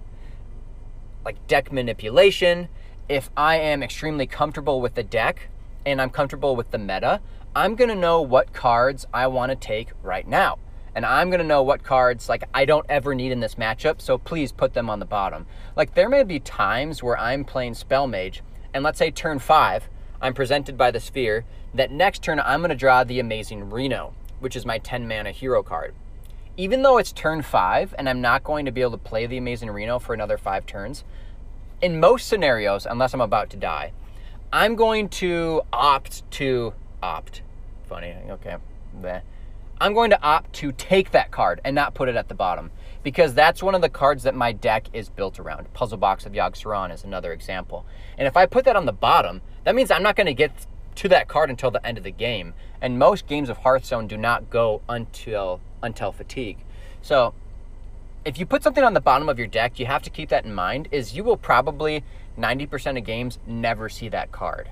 like 1.24 1.46
deck 1.46 1.72
manipulation. 1.72 2.68
If 3.08 3.30
I 3.36 3.58
am 3.58 3.82
extremely 3.82 4.26
comfortable 4.26 4.80
with 4.80 4.94
the 4.94 5.02
deck 5.02 5.48
and 5.84 6.02
I'm 6.02 6.10
comfortable 6.10 6.56
with 6.56 6.70
the 6.70 6.78
meta, 6.78 7.20
I'm 7.56 7.74
going 7.74 7.88
to 7.88 7.94
know 7.94 8.20
what 8.20 8.52
cards 8.52 9.06
I 9.14 9.28
want 9.28 9.48
to 9.48 9.56
take 9.56 9.92
right 10.02 10.28
now. 10.28 10.58
And 10.94 11.06
I'm 11.06 11.30
going 11.30 11.40
to 11.40 11.46
know 11.46 11.62
what 11.62 11.82
cards 11.82 12.28
like 12.28 12.44
I 12.52 12.66
don't 12.66 12.84
ever 12.90 13.14
need 13.14 13.32
in 13.32 13.40
this 13.40 13.54
matchup, 13.54 14.02
so 14.02 14.18
please 14.18 14.52
put 14.52 14.74
them 14.74 14.90
on 14.90 14.98
the 14.98 15.06
bottom. 15.06 15.46
Like 15.74 15.94
there 15.94 16.10
may 16.10 16.22
be 16.22 16.38
times 16.38 17.02
where 17.02 17.18
I'm 17.18 17.46
playing 17.46 17.72
Spell 17.72 18.06
Mage 18.06 18.42
and 18.74 18.84
let's 18.84 18.98
say 18.98 19.10
turn 19.10 19.38
5, 19.38 19.88
I'm 20.20 20.34
presented 20.34 20.76
by 20.76 20.90
the 20.90 21.00
sphere, 21.00 21.46
that 21.72 21.90
next 21.90 22.22
turn 22.22 22.40
I'm 22.40 22.60
going 22.60 22.68
to 22.68 22.76
draw 22.76 23.04
the 23.04 23.20
amazing 23.20 23.70
Reno, 23.70 24.12
which 24.38 24.54
is 24.54 24.66
my 24.66 24.76
10 24.76 25.08
mana 25.08 25.30
hero 25.30 25.62
card. 25.62 25.94
Even 26.58 26.82
though 26.82 26.98
it's 26.98 27.10
turn 27.10 27.40
5 27.40 27.94
and 27.96 28.06
I'm 28.06 28.20
not 28.20 28.44
going 28.44 28.66
to 28.66 28.70
be 28.70 28.82
able 28.82 28.90
to 28.90 28.98
play 28.98 29.24
the 29.24 29.38
amazing 29.38 29.70
Reno 29.70 29.98
for 29.98 30.12
another 30.12 30.36
5 30.36 30.66
turns, 30.66 31.04
in 31.80 32.00
most 32.00 32.28
scenarios, 32.28 32.84
unless 32.84 33.14
I'm 33.14 33.22
about 33.22 33.48
to 33.48 33.56
die, 33.56 33.92
I'm 34.52 34.76
going 34.76 35.08
to 35.08 35.62
opt 35.72 36.30
to 36.32 36.74
opt 37.02 37.40
funny. 37.88 38.14
Okay, 38.30 38.56
Bleh. 39.00 39.22
I'm 39.78 39.92
going 39.92 40.10
to 40.10 40.22
opt 40.22 40.54
to 40.54 40.72
take 40.72 41.10
that 41.10 41.30
card 41.30 41.60
and 41.64 41.74
not 41.74 41.94
put 41.94 42.08
it 42.08 42.16
at 42.16 42.28
the 42.28 42.34
bottom 42.34 42.70
because 43.02 43.34
that's 43.34 43.62
one 43.62 43.74
of 43.74 43.82
the 43.82 43.90
cards 43.90 44.22
that 44.22 44.34
my 44.34 44.52
deck 44.52 44.88
is 44.94 45.10
built 45.10 45.38
around. 45.38 45.72
Puzzle 45.74 45.98
Box 45.98 46.24
of 46.24 46.32
Yogg-Saron 46.32 46.92
is 46.92 47.04
another 47.04 47.32
example. 47.32 47.84
And 48.16 48.26
if 48.26 48.36
I 48.36 48.46
put 48.46 48.64
that 48.64 48.74
on 48.74 48.86
the 48.86 48.92
bottom, 48.92 49.42
that 49.64 49.74
means 49.74 49.90
I'm 49.90 50.02
not 50.02 50.16
going 50.16 50.26
to 50.26 50.34
get 50.34 50.66
to 50.96 51.08
that 51.08 51.28
card 51.28 51.50
until 51.50 51.70
the 51.70 51.86
end 51.86 51.98
of 51.98 52.04
the 52.04 52.10
game. 52.10 52.54
And 52.80 52.98
most 52.98 53.26
games 53.26 53.50
of 53.50 53.58
Hearthstone 53.58 54.06
do 54.06 54.16
not 54.16 54.48
go 54.48 54.80
until 54.88 55.60
until 55.82 56.10
fatigue. 56.10 56.58
So 57.02 57.34
if 58.24 58.38
you 58.38 58.46
put 58.46 58.62
something 58.62 58.82
on 58.82 58.94
the 58.94 59.00
bottom 59.00 59.28
of 59.28 59.38
your 59.38 59.46
deck, 59.46 59.78
you 59.78 59.86
have 59.86 60.02
to 60.02 60.10
keep 60.10 60.30
that 60.30 60.44
in 60.44 60.54
mind 60.54 60.88
is 60.90 61.14
you 61.14 61.22
will 61.22 61.36
probably 61.36 62.02
90% 62.36 62.98
of 62.98 63.04
games 63.04 63.38
never 63.46 63.88
see 63.88 64.08
that 64.08 64.32
card. 64.32 64.68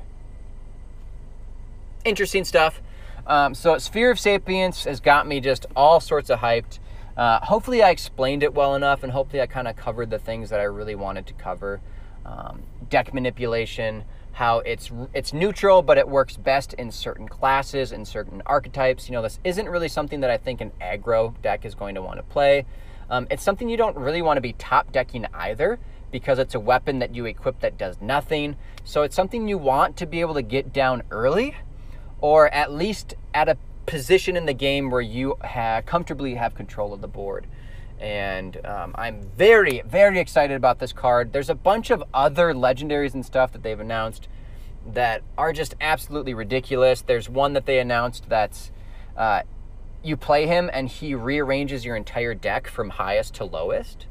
Interesting 2.05 2.45
stuff. 2.45 2.83
Um, 3.27 3.55
so 3.55 3.79
Sphere 3.79 4.11
of 4.11 4.21
Sapience 4.21 4.85
has 4.85 5.01
got 5.01 5.27
me 5.27 5.41
just 5.41 5.67
all 5.75 6.01
sorts 6.01 6.31
of 6.31 6.41
hyped. 6.41 6.79
Uh, 7.17 7.41
hopefully, 7.41 7.83
I 7.83 7.91
explained 7.91 8.43
it 8.43 8.55
well 8.55 8.75
enough, 8.75 9.03
and 9.03 9.13
hopefully, 9.13 9.41
I 9.41 9.47
kind 9.47 9.69
of 9.69 9.77
covered 9.77 10.11
the 10.11 10.19
things 10.19 10.51
that 10.51 10.61
I 10.61 10.65
really 10.65 10.95
wanted 10.95 11.27
to 11.29 11.35
cover. 11.35 11.81
Um, 12.27 12.63
deck 12.89 13.15
manipulation, 13.15 14.05
how 14.33 14.59
it's 14.61 14.91
it's 15.13 15.33
neutral, 15.33 15.81
but 15.83 15.97
it 15.97 16.09
works 16.09 16.37
best 16.37 16.73
in 16.75 16.91
certain 16.91 17.29
classes 17.29 17.93
and 17.93 18.07
certain 18.07 18.43
archetypes. 18.47 19.09
You 19.09 19.13
know, 19.13 19.23
this 19.23 19.39
isn't 19.45 19.69
really 19.69 19.89
something 19.89 20.21
that 20.21 20.31
I 20.31 20.37
think 20.37 20.61
an 20.61 20.73
aggro 20.81 21.41
deck 21.41 21.65
is 21.65 21.75
going 21.75 21.95
to 21.95 22.03
want 22.03 22.17
to 22.17 22.25
play. 22.25 22.67
Um, 23.09 23.27
it's 23.31 23.43
something 23.43 23.69
you 23.69 23.77
don't 23.77 23.97
really 23.97 24.23
want 24.23 24.39
to 24.39 24.41
be 24.41 24.55
top 24.55 24.91
decking 24.91 25.27
either 25.35 25.79
because 26.11 26.39
it's 26.39 26.55
a 26.55 26.61
weapon 26.61 26.99
that 27.01 27.15
you 27.15 27.27
equip 27.27 27.61
that 27.61 27.77
does 27.77 28.01
nothing. 28.01 28.57
So 28.85 29.03
it's 29.03 29.15
something 29.15 29.47
you 29.47 29.59
want 29.59 29.97
to 29.99 30.07
be 30.07 30.21
able 30.21 30.35
to 30.35 30.43
get 30.43 30.73
down 30.73 31.03
early 31.11 31.55
or 32.25 32.49
at 32.55 32.73
least 32.73 33.13
at 33.35 33.51
a 33.51 33.59
position 33.85 34.35
in 34.35 34.47
the 34.47 34.55
game 34.55 34.89
where 34.89 35.03
you 35.03 35.37
comfortably 35.85 36.37
have 36.37 36.55
control 36.55 36.95
of 36.95 37.03
the 37.03 37.07
board. 37.07 37.47
And 38.01 38.65
um, 38.65 38.95
I'm 38.95 39.21
very, 39.37 39.83
very 39.83 40.19
excited 40.19 40.57
about 40.57 40.79
this 40.79 40.91
card. 40.91 41.35
There's 41.35 41.51
a 41.51 41.55
bunch 41.55 41.91
of 41.91 42.03
other 42.15 42.55
legendaries 42.55 43.13
and 43.13 43.27
stuff 43.27 43.53
that 43.53 43.63
they've 43.63 43.79
announced 43.79 44.27
that 44.87 45.21
are 45.37 45.53
just 45.53 45.75
absolutely 45.83 46.33
ridiculous. 46.33 47.03
There's 47.03 47.29
one 47.29 47.53
that 47.53 47.67
they 47.67 47.79
announced 47.79 48.27
that's 48.31 48.73
uh, 49.19 49.43
you 50.03 50.17
play 50.17 50.47
him 50.47 50.71
and 50.73 50.89
he 50.89 51.15
rearranges 51.15 51.85
your 51.85 51.95
entire 51.95 52.33
deck 52.33 52.69
from 52.69 52.89
highest 52.89 53.35
to 53.35 53.45
lowest. 53.45 54.07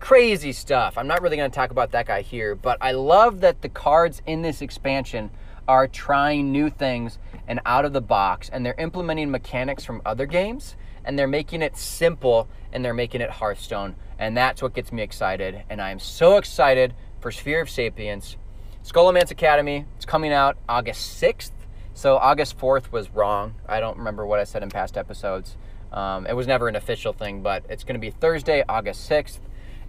Crazy 0.00 0.50
stuff. 0.50 0.98
I'm 0.98 1.06
not 1.06 1.22
really 1.22 1.36
going 1.36 1.52
to 1.52 1.54
talk 1.54 1.70
about 1.70 1.92
that 1.92 2.06
guy 2.06 2.22
here, 2.22 2.56
but 2.56 2.78
I 2.80 2.90
love 2.90 3.42
that 3.42 3.62
the 3.62 3.68
cards 3.68 4.22
in 4.26 4.42
this 4.42 4.60
expansion 4.60 5.30
are 5.68 5.88
trying 5.88 6.52
new 6.52 6.70
things 6.70 7.18
and 7.46 7.60
out 7.66 7.84
of 7.84 7.92
the 7.92 8.00
box 8.00 8.48
and 8.52 8.64
they're 8.64 8.74
implementing 8.78 9.30
mechanics 9.30 9.84
from 9.84 10.02
other 10.04 10.26
games 10.26 10.76
and 11.04 11.18
they're 11.18 11.28
making 11.28 11.62
it 11.62 11.76
simple 11.76 12.48
and 12.72 12.84
they're 12.84 12.94
making 12.94 13.20
it 13.20 13.30
Hearthstone. 13.30 13.94
And 14.18 14.36
that's 14.36 14.62
what 14.62 14.74
gets 14.74 14.92
me 14.92 15.02
excited. 15.02 15.62
And 15.68 15.80
I'm 15.80 15.98
so 15.98 16.36
excited 16.36 16.94
for 17.20 17.30
Sphere 17.30 17.60
of 17.60 17.70
Sapience. 17.70 18.36
Scholomance 18.84 19.30
Academy, 19.30 19.86
it's 19.96 20.04
coming 20.04 20.32
out 20.32 20.56
August 20.68 21.20
6th. 21.20 21.52
So 21.94 22.16
August 22.16 22.58
4th 22.58 22.90
was 22.92 23.10
wrong. 23.10 23.54
I 23.66 23.80
don't 23.80 23.98
remember 23.98 24.26
what 24.26 24.40
I 24.40 24.44
said 24.44 24.62
in 24.62 24.70
past 24.70 24.96
episodes. 24.96 25.56
Um, 25.92 26.26
it 26.26 26.34
was 26.34 26.46
never 26.46 26.68
an 26.68 26.74
official 26.74 27.12
thing, 27.12 27.40
but 27.40 27.64
it's 27.68 27.84
going 27.84 27.94
to 27.94 28.00
be 28.00 28.10
Thursday, 28.10 28.64
August 28.68 29.08
6th, 29.08 29.38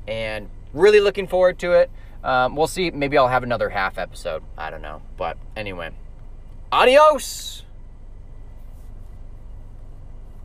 and 0.07 0.49
really 0.71 0.99
looking 0.99 1.27
forward 1.27 1.57
to 1.59 1.71
it. 1.71 1.89
Um, 2.25 2.55
we'll 2.55 2.67
see. 2.67 2.89
Maybe 2.89 3.17
I'll 3.17 3.27
have 3.27 3.43
another 3.43 3.69
half 3.69 3.97
episode. 3.99 4.43
I 4.57 4.71
don't 4.71 4.81
know. 4.81 5.01
But 5.15 5.37
anyway, 5.55 5.91
adios. 6.71 7.63